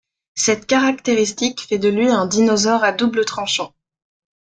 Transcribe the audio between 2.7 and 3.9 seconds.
à double tranchant.